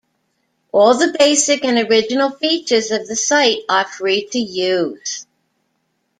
All 0.71 0.97
the 0.97 1.15
basic 1.19 1.63
and 1.63 1.77
original 1.77 2.31
features 2.31 2.89
of 2.89 3.07
the 3.07 3.15
site 3.15 3.59
are 3.69 3.85
free-to-use. 3.87 5.27